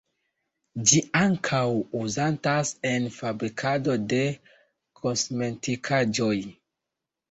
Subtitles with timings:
[0.91, 1.59] Ĝi ankaŭ
[1.99, 4.27] uzatas en fabrikado de
[5.05, 6.37] kosmetikaĵoj.